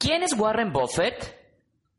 [0.00, 1.38] ¿Quién es Warren Buffett?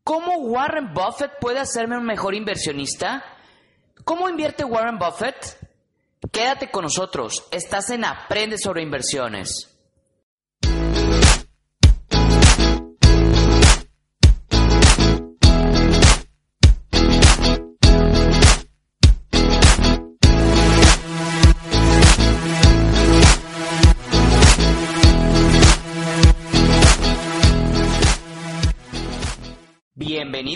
[0.03, 3.23] ¿Cómo Warren Buffett puede hacerme un mejor inversionista?
[4.03, 5.59] ¿Cómo invierte Warren Buffett?
[6.31, 9.70] Quédate con nosotros, estás en Aprende sobre inversiones.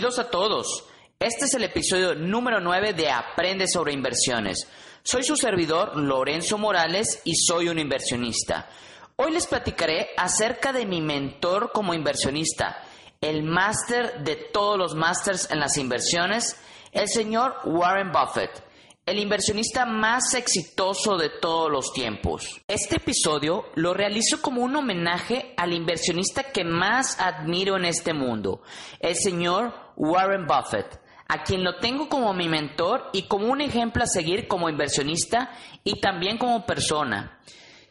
[0.06, 0.84] Bienvenidos a todos.
[1.18, 4.68] Este es el episodio número 9 de Aprende sobre inversiones.
[5.02, 8.68] Soy su servidor Lorenzo Morales y soy un inversionista.
[9.16, 12.84] Hoy les platicaré acerca de mi mentor como inversionista,
[13.20, 16.56] el máster de todos los másters en las inversiones,
[16.92, 18.62] el señor Warren Buffett
[19.06, 22.60] el inversionista más exitoso de todos los tiempos.
[22.66, 28.62] Este episodio lo realizo como un homenaje al inversionista que más admiro en este mundo,
[28.98, 34.02] el señor Warren Buffett, a quien lo tengo como mi mentor y como un ejemplo
[34.02, 35.52] a seguir como inversionista
[35.84, 37.38] y también como persona.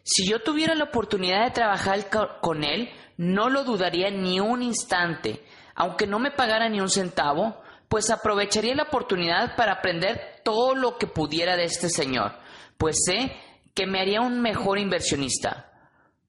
[0.04, 2.10] Si yo tuviera la oportunidad de trabajar
[2.42, 7.62] con él, no lo dudaría ni un instante, aunque no me pagara ni un centavo,
[7.96, 12.34] pues aprovecharía la oportunidad para aprender todo lo que pudiera de este señor,
[12.78, 13.32] pues sé
[13.74, 15.72] que me haría un mejor inversionista.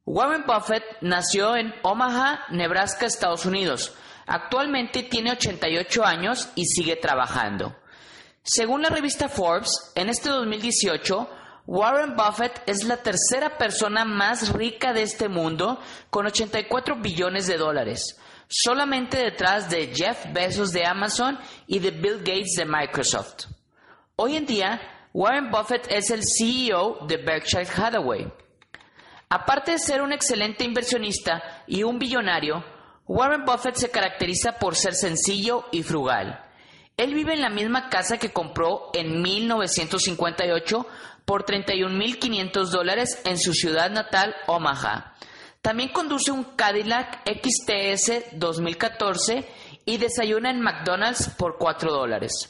[0.04, 3.92] Warren Buffett nació en Omaha, Nebraska, Estados Unidos.
[4.28, 7.74] Actualmente tiene 88 años y sigue trabajando.
[8.44, 11.28] Según la revista Forbes, en este 2018,
[11.66, 17.56] Warren Buffett es la tercera persona más rica de este mundo con 84 billones de
[17.56, 23.46] dólares solamente detrás de Jeff Bezos de Amazon y de Bill Gates de Microsoft.
[24.16, 24.80] Hoy en día,
[25.12, 28.32] Warren Buffett es el CEO de Berkshire Hathaway.
[29.28, 32.64] Aparte de ser un excelente inversionista y un billonario,
[33.06, 36.42] Warren Buffett se caracteriza por ser sencillo y frugal.
[36.96, 40.86] Él vive en la misma casa que compró en 1958
[41.24, 45.14] por 31.500 dólares en su ciudad natal, Omaha,
[45.66, 49.44] también conduce un Cadillac XTS 2014
[49.84, 52.48] y desayuna en McDonald's por 4 dólares.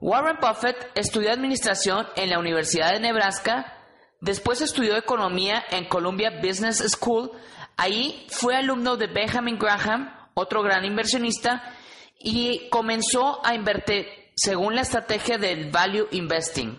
[0.00, 3.76] Warren Buffett estudió administración en la Universidad de Nebraska,
[4.20, 7.32] después estudió economía en Columbia Business School,
[7.76, 11.74] ahí fue alumno de Benjamin Graham, otro gran inversionista,
[12.20, 14.06] y comenzó a invertir
[14.36, 16.78] según la estrategia del Value Investing,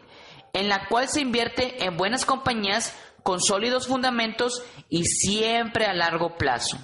[0.54, 6.38] en la cual se invierte en buenas compañías con sólidos fundamentos y siempre a largo
[6.38, 6.78] plazo.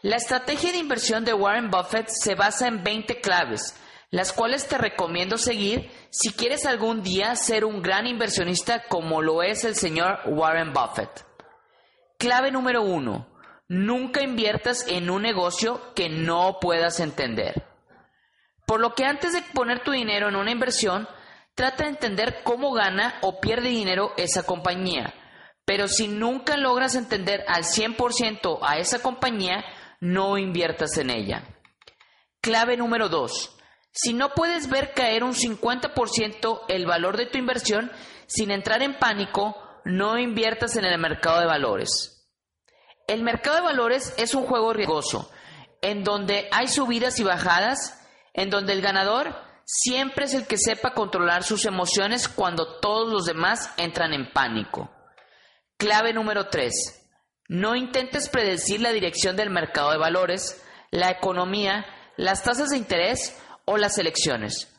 [0.00, 3.78] La estrategia de inversión de Warren Buffett se basa en 20 claves,
[4.10, 9.42] las cuales te recomiendo seguir si quieres algún día ser un gran inversionista como lo
[9.42, 11.24] es el señor Warren Buffett.
[12.18, 13.28] Clave número 1.
[13.68, 17.64] Nunca inviertas en un negocio que no puedas entender.
[18.66, 21.08] Por lo que antes de poner tu dinero en una inversión,
[21.54, 25.14] trata de entender cómo gana o pierde dinero esa compañía
[25.72, 29.64] pero si nunca logras entender al 100% a esa compañía,
[30.00, 31.48] no inviertas en ella.
[32.42, 33.56] Clave número 2.
[33.90, 37.90] Si no puedes ver caer un 50% el valor de tu inversión
[38.26, 39.56] sin entrar en pánico,
[39.86, 42.22] no inviertas en el mercado de valores.
[43.08, 45.30] El mercado de valores es un juego riesgoso,
[45.80, 47.98] en donde hay subidas y bajadas,
[48.34, 49.34] en donde el ganador
[49.64, 54.90] siempre es el que sepa controlar sus emociones cuando todos los demás entran en pánico.
[55.82, 56.72] Clave número 3.
[57.48, 61.84] No intentes predecir la dirección del mercado de valores, la economía,
[62.16, 64.72] las tasas de interés o las elecciones.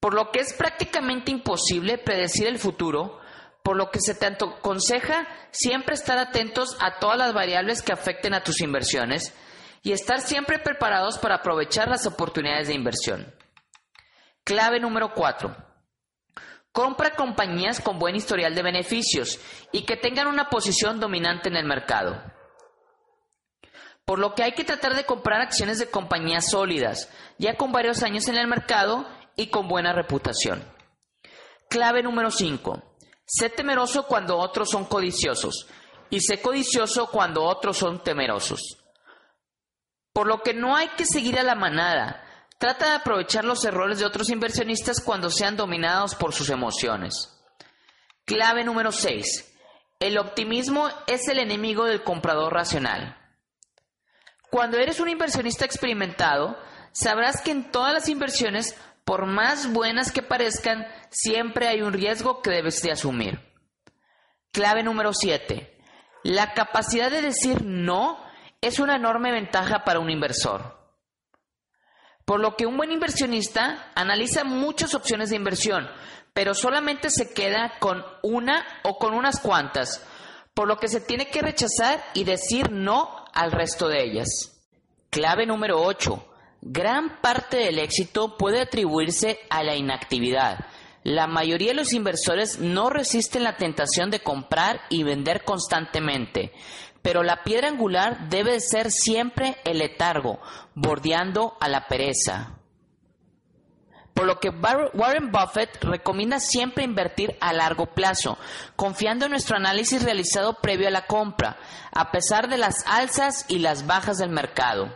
[0.00, 3.18] Por lo que es prácticamente imposible predecir el futuro,
[3.62, 8.34] por lo que se te aconseja siempre estar atentos a todas las variables que afecten
[8.34, 9.34] a tus inversiones
[9.82, 13.34] y estar siempre preparados para aprovechar las oportunidades de inversión.
[14.44, 15.73] Clave número 4.
[16.74, 19.38] Compra compañías con buen historial de beneficios
[19.70, 22.20] y que tengan una posición dominante en el mercado.
[24.04, 28.02] Por lo que hay que tratar de comprar acciones de compañías sólidas, ya con varios
[28.02, 30.68] años en el mercado y con buena reputación.
[31.70, 32.82] Clave número 5.
[33.24, 35.68] Sé temeroso cuando otros son codiciosos
[36.10, 38.82] y sé codicioso cuando otros son temerosos.
[40.12, 42.23] Por lo que no hay que seguir a la manada.
[42.58, 47.30] Trata de aprovechar los errores de otros inversionistas cuando sean dominados por sus emociones.
[48.24, 49.52] Clave número 6.
[50.00, 53.18] El optimismo es el enemigo del comprador racional.
[54.50, 56.58] Cuando eres un inversionista experimentado,
[56.92, 62.40] sabrás que en todas las inversiones, por más buenas que parezcan, siempre hay un riesgo
[62.40, 63.40] que debes de asumir.
[64.52, 65.76] Clave número 7.
[66.22, 68.18] La capacidad de decir no
[68.60, 70.83] es una enorme ventaja para un inversor.
[72.24, 75.88] Por lo que un buen inversionista analiza muchas opciones de inversión,
[76.32, 80.06] pero solamente se queda con una o con unas cuantas,
[80.54, 84.28] por lo que se tiene que rechazar y decir no al resto de ellas.
[85.10, 86.28] Clave número 8.
[86.62, 90.66] Gran parte del éxito puede atribuirse a la inactividad,
[91.04, 96.50] la mayoría de los inversores no resisten la tentación de comprar y vender constantemente,
[97.04, 100.40] pero la piedra angular debe ser siempre el letargo,
[100.74, 102.54] bordeando a la pereza.
[104.14, 108.38] Por lo que Warren Buffett recomienda siempre invertir a largo plazo,
[108.74, 111.58] confiando en nuestro análisis realizado previo a la compra,
[111.92, 114.94] a pesar de las alzas y las bajas del mercado.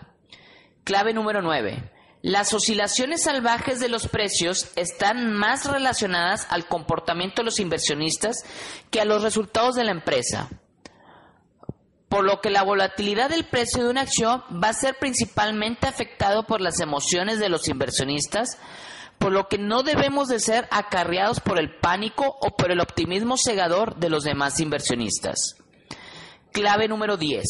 [0.84, 1.92] Clave número 9.
[2.22, 8.44] Las oscilaciones salvajes de los precios están más relacionadas al comportamiento de los inversionistas
[8.90, 10.48] que a los resultados de la empresa.
[12.08, 16.44] Por lo que la volatilidad del precio de una acción va a ser principalmente afectado
[16.46, 18.58] por las emociones de los inversionistas,
[19.18, 23.36] por lo que no debemos de ser acarreados por el pánico o por el optimismo
[23.36, 25.56] cegador de los demás inversionistas.
[26.52, 27.44] Clave número 10.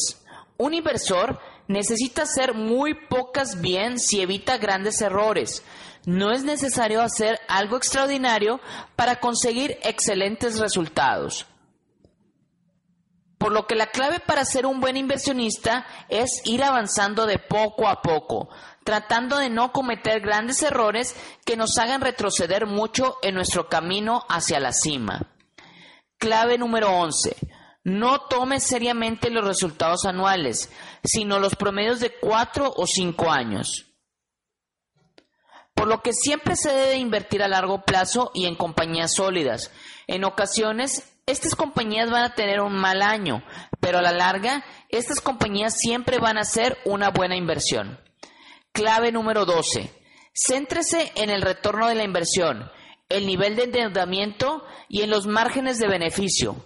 [0.57, 1.39] Un inversor
[1.69, 5.63] necesita hacer muy pocas bien si evita grandes errores.
[6.05, 8.61] No es necesario hacer algo extraordinario
[8.97, 11.47] para conseguir excelentes resultados.
[13.39, 17.89] Por lo que la clave para ser un buen inversionista es ir avanzando de poco
[17.89, 18.49] a poco,
[18.85, 21.15] tratando de no cometer grandes errores
[21.45, 25.31] que nos hagan retroceder mucho en nuestro camino hacia la cima.
[26.19, 27.37] Clave número 11
[27.89, 30.71] no tome seriamente los resultados anuales,
[31.03, 33.88] sino los promedios de cuatro o cinco años.
[35.79, 39.71] Por lo que siempre se debe invertir a largo plazo y en compañías sólidas.
[40.09, 43.45] En ocasiones, estas compañías van a tener un mal año,
[43.79, 48.01] pero a la larga, estas compañías siempre van a ser una buena inversión.
[48.73, 49.89] Clave número 12.
[50.35, 52.69] Céntrese en el retorno de la inversión,
[53.09, 56.57] el nivel de endeudamiento y en los márgenes de beneficio.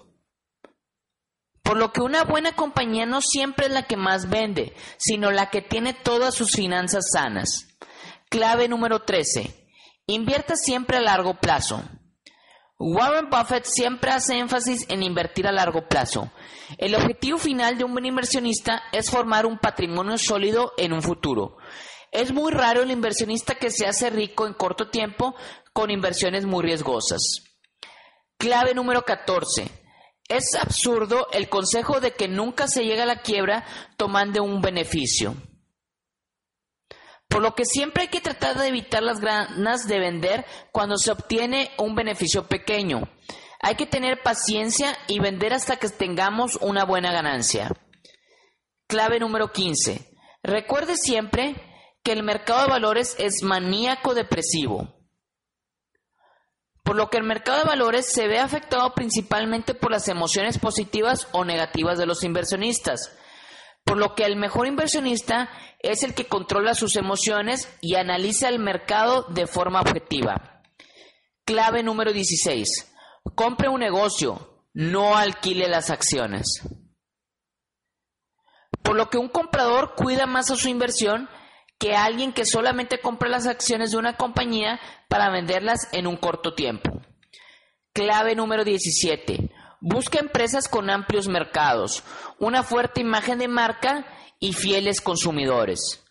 [1.62, 5.50] Por lo que una buena compañía no siempre es la que más vende, sino la
[5.50, 7.71] que tiene todas sus finanzas sanas.
[8.32, 9.68] Clave número 13.
[10.06, 11.82] Invierta siempre a largo plazo.
[12.78, 16.32] Warren Buffett siempre hace énfasis en invertir a largo plazo.
[16.78, 21.58] El objetivo final de un buen inversionista es formar un patrimonio sólido en un futuro.
[22.10, 25.34] Es muy raro el inversionista que se hace rico en corto tiempo
[25.74, 27.20] con inversiones muy riesgosas.
[28.38, 29.68] Clave número 14.
[30.26, 33.66] Es absurdo el consejo de que nunca se llega a la quiebra
[33.98, 35.36] tomando un beneficio.
[37.32, 41.10] Por lo que siempre hay que tratar de evitar las ganas de vender cuando se
[41.10, 43.10] obtiene un beneficio pequeño.
[43.60, 47.72] Hay que tener paciencia y vender hasta que tengamos una buena ganancia.
[48.86, 50.14] Clave número 15.
[50.42, 51.56] Recuerde siempre
[52.04, 55.02] que el mercado de valores es maníaco depresivo
[56.82, 61.28] por lo que el mercado de valores se ve afectado principalmente por las emociones positivas
[61.32, 63.16] o negativas de los inversionistas,
[63.84, 68.58] por lo que el mejor inversionista es el que controla sus emociones y analiza el
[68.58, 70.62] mercado de forma objetiva.
[71.44, 72.92] Clave número 16.
[73.34, 76.62] Compre un negocio, no alquile las acciones.
[78.82, 81.28] Por lo que un comprador cuida más a su inversión
[81.78, 86.54] que alguien que solamente compra las acciones de una compañía para venderlas en un corto
[86.54, 87.02] tiempo.
[87.92, 89.50] Clave número 17.
[89.84, 92.04] Busca empresas con amplios mercados,
[92.38, 94.06] una fuerte imagen de marca
[94.38, 96.04] y fieles consumidores.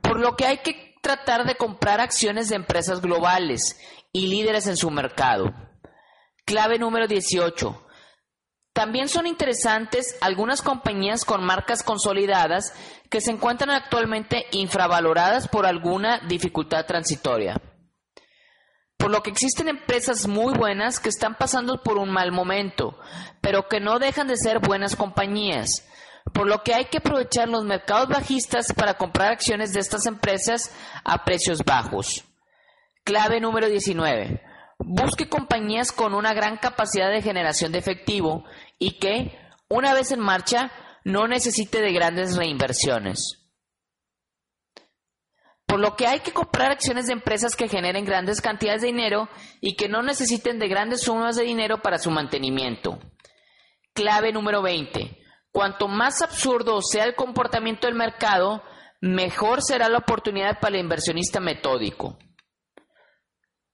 [0.00, 3.76] Por lo que hay que tratar de comprar acciones de empresas globales
[4.12, 5.52] y líderes en su mercado.
[6.44, 7.84] Clave número 18.
[8.72, 12.74] También son interesantes algunas compañías con marcas consolidadas
[13.10, 17.60] que se encuentran actualmente infravaloradas por alguna dificultad transitoria.
[19.04, 22.98] Por lo que existen empresas muy buenas que están pasando por un mal momento,
[23.42, 25.86] pero que no dejan de ser buenas compañías.
[26.32, 30.74] Por lo que hay que aprovechar los mercados bajistas para comprar acciones de estas empresas
[31.04, 32.24] a precios bajos.
[33.04, 34.40] Clave número 19.
[34.78, 38.44] Busque compañías con una gran capacidad de generación de efectivo
[38.78, 40.72] y que, una vez en marcha,
[41.04, 43.43] no necesite de grandes reinversiones.
[45.74, 49.28] Por lo que hay que comprar acciones de empresas que generen grandes cantidades de dinero
[49.60, 53.00] y que no necesiten de grandes sumas de dinero para su mantenimiento.
[53.92, 55.18] Clave número 20.
[55.50, 58.62] Cuanto más absurdo sea el comportamiento del mercado,
[59.00, 62.18] mejor será la oportunidad para el inversionista metódico.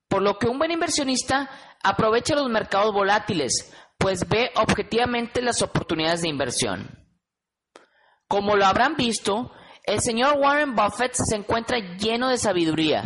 [0.08, 1.50] Por lo que un buen inversionista
[1.82, 6.98] aprovecha los mercados volátiles, pues ve objetivamente las oportunidades de inversión.
[8.26, 9.52] Como lo habrán visto,
[9.90, 13.02] el señor Warren Buffett se encuentra lleno de sabiduría,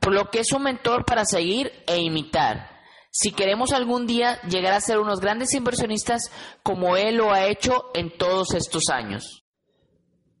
[0.00, 2.70] por lo que es un mentor para seguir e imitar.
[3.10, 7.90] Si queremos algún día llegar a ser unos grandes inversionistas como él lo ha hecho
[7.94, 9.44] en todos estos años.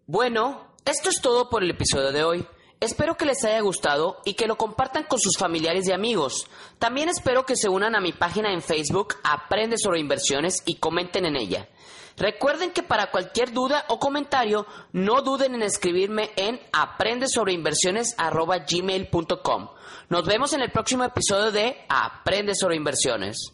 [0.06, 2.46] Bueno, esto es todo por el episodio de hoy.
[2.84, 6.46] Espero que les haya gustado y que lo compartan con sus familiares y amigos.
[6.78, 11.24] También espero que se unan a mi página en Facebook Aprende sobre inversiones y comenten
[11.24, 11.70] en ella.
[12.18, 19.68] Recuerden que para cualquier duda o comentario no duden en escribirme en aprendessobreinversiones@gmail.com.
[20.10, 23.53] Nos vemos en el próximo episodio de Aprende sobre inversiones.